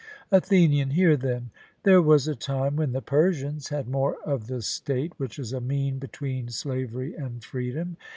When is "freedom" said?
7.43-7.97